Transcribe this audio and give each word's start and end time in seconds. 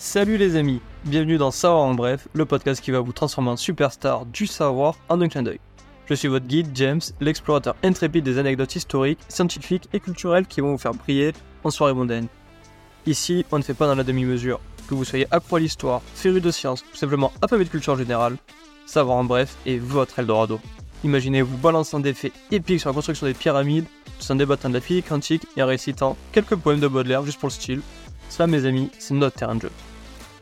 Salut 0.00 0.36
les 0.36 0.54
amis, 0.54 0.80
bienvenue 1.06 1.38
dans 1.38 1.50
Savoir 1.50 1.82
en 1.82 1.92
bref, 1.92 2.28
le 2.32 2.44
podcast 2.44 2.80
qui 2.80 2.92
va 2.92 3.00
vous 3.00 3.10
transformer 3.10 3.50
en 3.50 3.56
superstar 3.56 4.26
du 4.26 4.46
savoir 4.46 4.94
en 5.08 5.20
un 5.20 5.28
clin 5.28 5.42
d'œil. 5.42 5.58
Je 6.06 6.14
suis 6.14 6.28
votre 6.28 6.46
guide 6.46 6.68
James, 6.74 7.00
l'explorateur 7.20 7.74
intrépide 7.82 8.24
des 8.24 8.38
anecdotes 8.38 8.76
historiques, 8.76 9.18
scientifiques 9.28 9.88
et 9.92 9.98
culturelles 9.98 10.46
qui 10.46 10.60
vont 10.60 10.70
vous 10.70 10.78
faire 10.78 10.94
briller 10.94 11.32
en 11.64 11.70
soirée 11.70 11.94
mondaine. 11.94 12.28
Ici, 13.06 13.44
on 13.50 13.58
ne 13.58 13.64
fait 13.64 13.74
pas 13.74 13.88
dans 13.88 13.96
la 13.96 14.04
demi-mesure. 14.04 14.60
Que 14.88 14.94
vous 14.94 15.04
soyez 15.04 15.26
accro 15.32 15.56
à 15.56 15.60
l'histoire, 15.60 16.00
féru 16.14 16.40
de 16.40 16.52
science 16.52 16.84
ou 16.94 16.96
simplement 16.96 17.32
affamé 17.42 17.64
de 17.64 17.70
culture 17.70 17.96
générale, 17.96 18.36
Savoir 18.86 19.16
en 19.16 19.24
bref 19.24 19.56
est 19.66 19.78
votre 19.78 20.20
Eldorado. 20.20 20.60
Imaginez-vous 21.02 21.56
balançant 21.56 21.98
des 21.98 22.14
faits 22.14 22.32
épiques 22.52 22.78
sur 22.78 22.90
la 22.90 22.94
construction 22.94 23.26
des 23.26 23.34
pyramides, 23.34 23.86
tout 24.20 24.30
en 24.30 24.36
débattant 24.36 24.68
de 24.68 24.74
la 24.74 24.80
physique 24.80 25.08
quantique 25.08 25.42
et 25.56 25.62
en 25.64 25.66
récitant 25.66 26.16
quelques 26.30 26.54
poèmes 26.54 26.78
de 26.78 26.86
Baudelaire 26.86 27.24
juste 27.24 27.40
pour 27.40 27.48
le 27.48 27.54
style. 27.54 27.80
Ça, 28.28 28.46
mes 28.46 28.64
amis, 28.64 28.90
c'est 29.00 29.14
notre 29.14 29.36
terrain 29.36 29.56
de 29.56 29.62
jeu. 29.62 29.70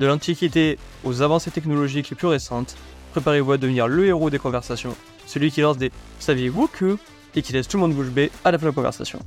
De 0.00 0.06
l'Antiquité 0.06 0.78
aux 1.04 1.22
avancées 1.22 1.50
technologiques 1.50 2.10
les 2.10 2.16
plus 2.16 2.26
récentes, 2.26 2.76
préparez-vous 3.12 3.52
à 3.52 3.58
devenir 3.58 3.86
le 3.86 4.06
héros 4.06 4.28
des 4.28 4.38
conversations, 4.38 4.96
celui 5.26 5.52
qui 5.52 5.60
lance 5.60 5.78
des 5.78 5.92
Saviez-vous 6.18 6.66
que? 6.66 6.98
et 7.36 7.42
qui 7.42 7.52
laisse 7.52 7.66
tout 7.66 7.76
le 7.76 7.82
monde 7.82 7.94
bouche 7.94 8.10
bée 8.10 8.30
à 8.44 8.52
la 8.52 8.58
fin 8.58 8.66
de 8.66 8.70
la 8.70 8.74
conversation. 8.74 9.18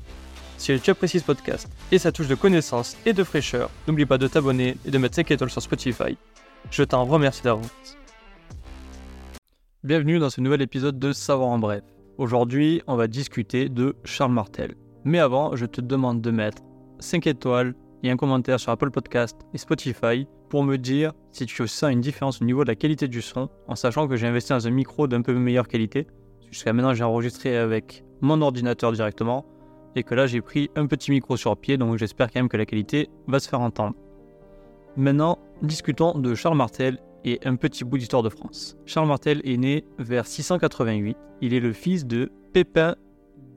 Si 0.57 0.77
tu 0.79 0.89
apprécies 0.89 1.19
ce 1.19 1.25
podcast 1.25 1.67
et 1.91 1.99
sa 1.99 2.11
touche 2.11 2.27
de 2.27 2.35
connaissance 2.35 2.95
et 3.05 3.13
de 3.13 3.23
fraîcheur, 3.23 3.69
n'oublie 3.87 4.05
pas 4.05 4.17
de 4.17 4.27
t'abonner 4.27 4.77
et 4.85 4.91
de 4.91 4.97
mettre 4.97 5.15
5 5.15 5.29
étoiles 5.31 5.49
sur 5.49 5.61
Spotify. 5.61 6.17
Je 6.71 6.83
t'en 6.83 7.05
remercie 7.05 7.43
d'avance. 7.43 7.97
Bienvenue 9.83 10.19
dans 10.19 10.29
ce 10.29 10.41
nouvel 10.41 10.61
épisode 10.61 10.99
de 10.99 11.11
Savoir 11.11 11.49
en 11.49 11.59
bref. 11.59 11.83
Aujourd'hui, 12.17 12.81
on 12.87 12.95
va 12.95 13.07
discuter 13.07 13.69
de 13.69 13.95
Charles 14.03 14.31
Martel. 14.31 14.75
Mais 15.03 15.19
avant, 15.19 15.55
je 15.55 15.65
te 15.65 15.81
demande 15.81 16.21
de 16.21 16.31
mettre 16.31 16.61
5 16.99 17.27
étoiles 17.27 17.75
et 18.03 18.09
un 18.09 18.17
commentaire 18.17 18.59
sur 18.59 18.71
Apple 18.71 18.89
Podcast 18.89 19.37
et 19.53 19.57
Spotify 19.57 20.27
pour 20.49 20.63
me 20.63 20.77
dire 20.77 21.13
si 21.31 21.45
tu 21.45 21.67
sens 21.67 21.91
une 21.91 22.01
différence 22.01 22.41
au 22.41 22.45
niveau 22.45 22.63
de 22.63 22.69
la 22.69 22.75
qualité 22.75 23.07
du 23.07 23.21
son, 23.21 23.49
en 23.67 23.75
sachant 23.75 24.07
que 24.07 24.15
j'ai 24.15 24.27
investi 24.27 24.53
dans 24.53 24.67
un 24.67 24.71
micro 24.71 25.07
d'un 25.07 25.21
peu 25.21 25.33
meilleure 25.33 25.67
qualité. 25.67 26.07
Jusqu'à 26.51 26.73
maintenant, 26.73 26.93
j'ai 26.93 27.03
enregistré 27.03 27.57
avec 27.57 28.03
mon 28.21 28.41
ordinateur 28.41 28.91
directement 28.91 29.45
et 29.95 30.03
que 30.03 30.15
là, 30.15 30.27
j'ai 30.27 30.41
pris 30.41 30.69
un 30.75 30.85
petit 30.85 31.11
micro 31.11 31.37
sur 31.37 31.57
pied, 31.57 31.77
donc 31.77 31.97
j'espère 31.97 32.31
quand 32.31 32.39
même 32.39 32.49
que 32.49 32.57
la 32.57 32.65
qualité 32.65 33.09
va 33.27 33.39
se 33.39 33.49
faire 33.49 33.61
entendre. 33.61 33.95
Maintenant, 34.95 35.39
discutons 35.61 36.17
de 36.17 36.35
Charles 36.35 36.57
Martel 36.57 36.99
et 37.23 37.39
un 37.45 37.55
petit 37.55 37.83
bout 37.83 37.97
d'histoire 37.97 38.23
de 38.23 38.29
France. 38.29 38.77
Charles 38.85 39.07
Martel 39.07 39.41
est 39.43 39.57
né 39.57 39.85
vers 39.99 40.25
688. 40.25 41.17
Il 41.41 41.53
est 41.53 41.59
le 41.59 41.73
fils 41.73 42.05
de 42.05 42.31
Pépin 42.53 42.95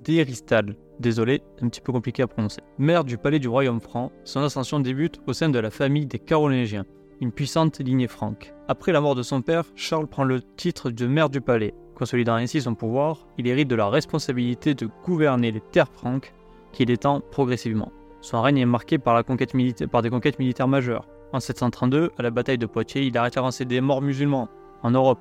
d'Héristal. 0.02 0.76
Désolé, 0.98 1.42
un 1.62 1.68
petit 1.68 1.80
peu 1.80 1.92
compliqué 1.92 2.22
à 2.22 2.26
prononcer. 2.26 2.60
Maire 2.78 3.04
du 3.04 3.16
palais 3.16 3.38
du 3.38 3.48
royaume 3.48 3.80
franc, 3.80 4.12
son 4.24 4.40
ascension 4.40 4.80
débute 4.80 5.20
au 5.26 5.32
sein 5.32 5.48
de 5.48 5.58
la 5.58 5.70
famille 5.70 6.06
des 6.06 6.18
Carolingiens, 6.18 6.84
une 7.20 7.32
puissante 7.32 7.80
lignée 7.80 8.08
franque. 8.08 8.52
Après 8.68 8.92
la 8.92 9.00
mort 9.00 9.14
de 9.14 9.22
son 9.22 9.42
père, 9.42 9.64
Charles 9.76 10.08
prend 10.08 10.24
le 10.24 10.42
titre 10.42 10.90
de 10.90 11.06
maire 11.06 11.30
du 11.30 11.40
palais. 11.40 11.74
Consolidant 11.94 12.34
ainsi 12.34 12.60
son 12.62 12.74
pouvoir, 12.74 13.26
il 13.38 13.46
hérite 13.46 13.68
de 13.68 13.76
la 13.76 13.88
responsabilité 13.88 14.74
de 14.74 14.88
gouverner 15.04 15.52
les 15.52 15.60
terres 15.60 15.92
franques 15.92 16.34
qu'il 16.72 16.90
étend 16.90 17.20
progressivement. 17.20 17.92
Son 18.20 18.42
règne 18.42 18.58
est 18.58 18.66
marqué 18.66 18.98
par, 18.98 19.14
la 19.14 19.22
conquête 19.22 19.52
par 19.90 20.02
des 20.02 20.10
conquêtes 20.10 20.38
militaires 20.38 20.68
majeures, 20.68 21.06
en 21.32 21.38
732, 21.38 22.10
à 22.18 22.22
la 22.22 22.30
bataille 22.30 22.58
de 22.58 22.66
Poitiers, 22.66 23.02
il 23.02 23.16
arrête 23.16 23.36
avancé 23.36 23.64
des 23.64 23.80
morts 23.80 24.02
musulmans 24.02 24.48
en 24.82 24.90
Europe, 24.90 25.20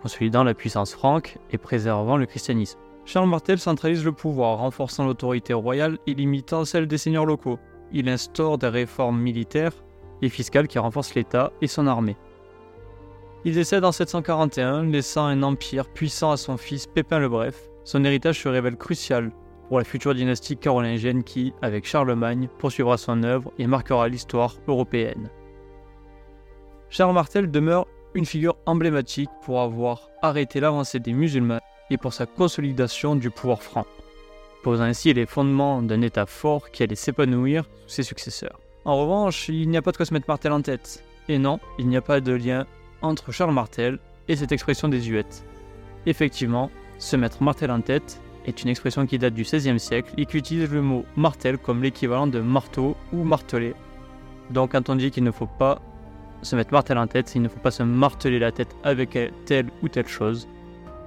consolidant 0.00 0.44
la 0.44 0.54
puissance 0.54 0.94
franque 0.94 1.36
et 1.50 1.58
préservant 1.58 2.16
le 2.16 2.24
christianisme. 2.24 2.78
Charles 3.06 3.28
Martel 3.28 3.60
centralise 3.60 4.04
le 4.04 4.10
pouvoir, 4.10 4.58
renforçant 4.58 5.06
l'autorité 5.06 5.54
royale 5.54 5.98
et 6.08 6.14
limitant 6.14 6.64
celle 6.64 6.88
des 6.88 6.98
seigneurs 6.98 7.24
locaux. 7.24 7.60
Il 7.92 8.08
instaure 8.08 8.58
des 8.58 8.66
réformes 8.66 9.20
militaires 9.20 9.72
et 10.22 10.28
fiscales 10.28 10.66
qui 10.66 10.80
renforcent 10.80 11.14
l'État 11.14 11.52
et 11.62 11.68
son 11.68 11.86
armée. 11.86 12.16
Il 13.44 13.54
décède 13.54 13.84
en 13.84 13.92
741, 13.92 14.86
laissant 14.86 15.24
un 15.24 15.44
empire 15.44 15.88
puissant 15.88 16.32
à 16.32 16.36
son 16.36 16.56
fils 16.56 16.88
Pépin 16.88 17.20
le 17.20 17.28
Bref. 17.28 17.70
Son 17.84 18.04
héritage 18.04 18.42
se 18.42 18.48
révèle 18.48 18.76
crucial 18.76 19.30
pour 19.68 19.78
la 19.78 19.84
future 19.84 20.12
dynastie 20.12 20.56
carolingienne 20.56 21.22
qui, 21.22 21.54
avec 21.62 21.86
Charlemagne, 21.86 22.48
poursuivra 22.58 22.96
son 22.96 23.22
œuvre 23.22 23.52
et 23.56 23.68
marquera 23.68 24.08
l'histoire 24.08 24.56
européenne. 24.66 25.30
Charles 26.88 27.14
Martel 27.14 27.52
demeure 27.52 27.86
une 28.14 28.26
figure 28.26 28.56
emblématique 28.66 29.30
pour 29.44 29.60
avoir 29.60 30.08
arrêté 30.22 30.58
l'avancée 30.58 30.98
des 30.98 31.12
musulmans 31.12 31.60
et 31.90 31.96
pour 31.96 32.12
sa 32.12 32.26
consolidation 32.26 33.16
du 33.16 33.30
pouvoir 33.30 33.62
franc, 33.62 33.86
posant 34.62 34.84
ainsi 34.84 35.12
les 35.12 35.26
fondements 35.26 35.82
d'un 35.82 36.02
État 36.02 36.26
fort 36.26 36.70
qui 36.70 36.82
allait 36.82 36.94
s'épanouir 36.94 37.64
sous 37.86 37.96
ses 37.96 38.02
successeurs. 38.02 38.60
En 38.84 38.96
revanche, 38.96 39.48
il 39.48 39.68
n'y 39.68 39.76
a 39.76 39.82
pas 39.82 39.92
de 39.92 39.96
quoi 39.96 40.06
se 40.06 40.14
mettre 40.14 40.28
Martel 40.28 40.52
en 40.52 40.62
tête. 40.62 41.02
Et 41.28 41.38
non, 41.38 41.58
il 41.78 41.88
n'y 41.88 41.96
a 41.96 42.02
pas 42.02 42.20
de 42.20 42.32
lien 42.32 42.66
entre 43.02 43.32
Charles 43.32 43.52
Martel 43.52 43.98
et 44.28 44.36
cette 44.36 44.52
expression 44.52 44.88
désuète. 44.88 45.44
Effectivement, 46.06 46.70
se 46.98 47.16
mettre 47.16 47.42
Martel 47.42 47.70
en 47.70 47.80
tête 47.80 48.20
est 48.46 48.62
une 48.62 48.68
expression 48.68 49.06
qui 49.06 49.18
date 49.18 49.34
du 49.34 49.42
XVIe 49.42 49.80
siècle 49.80 50.12
et 50.16 50.26
qui 50.26 50.36
utilise 50.38 50.70
le 50.70 50.82
mot 50.82 51.04
martel 51.16 51.58
comme 51.58 51.82
l'équivalent 51.82 52.28
de 52.28 52.40
marteau 52.40 52.96
ou 53.12 53.24
marteler. 53.24 53.74
Donc 54.50 54.72
quand 54.72 54.88
on 54.88 54.94
dit 54.94 55.10
qu'il 55.10 55.24
ne 55.24 55.32
faut 55.32 55.48
pas 55.48 55.80
se 56.42 56.54
mettre 56.54 56.72
martel 56.72 56.98
en 56.98 57.08
tête, 57.08 57.30
qu'il 57.30 57.42
ne 57.42 57.48
faut 57.48 57.58
pas 57.58 57.72
se 57.72 57.82
marteler 57.82 58.38
la 58.38 58.52
tête 58.52 58.76
avec 58.84 59.18
telle 59.46 59.70
ou 59.82 59.88
telle 59.88 60.06
chose. 60.06 60.46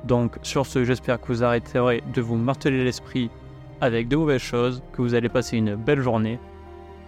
Donc 0.06 0.38
sur 0.42 0.66
ce, 0.66 0.84
j'espère 0.84 1.20
que 1.20 1.28
vous 1.28 1.44
arrêterez 1.44 2.04
de 2.14 2.22
vous 2.22 2.36
marteler 2.36 2.84
l'esprit 2.84 3.30
avec 3.82 4.08
de 4.08 4.16
mauvaises 4.16 4.42
choses, 4.42 4.82
que 4.94 5.02
vous 5.02 5.14
allez 5.14 5.30
passer 5.30 5.58
une 5.58 5.76
belle 5.76 6.02
journée. 6.02 6.40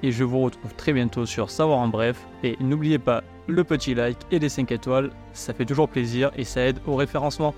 Et 0.04 0.12
je 0.12 0.24
vous 0.24 0.42
retrouve 0.42 0.74
très 0.76 0.94
bientôt 0.94 1.26
sur 1.26 1.50
Savoir 1.50 1.80
en 1.80 1.88
bref. 1.88 2.26
Et 2.44 2.58
n'oubliez 2.60 2.98
pas 3.00 3.24
le 3.48 3.64
petit 3.64 3.94
like 3.94 4.18
et 4.32 4.40
les 4.40 4.50
5 4.50 4.72
étoiles, 4.72 5.12
ça 5.34 5.54
fait 5.54 5.66
toujours 5.66 5.90
plaisir 5.90 6.32
et 6.38 6.44
ça 6.44 6.62
aide 6.62 6.80
au 6.88 6.96
référencement. 6.96 7.54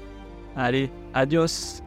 Allez, 0.56 0.92
adios 1.14 1.83